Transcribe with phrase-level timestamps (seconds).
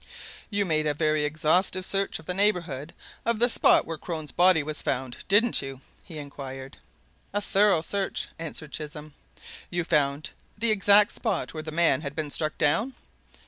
[0.49, 4.63] "You made a very exhaustive search of the neighbourhood of the spot where Crone's body
[4.63, 6.77] was found, didn't you?" he inquired.
[7.33, 9.13] "A thorough search," answered Chisholm.
[9.69, 12.95] "You found the exact spot where the man had been struck down?"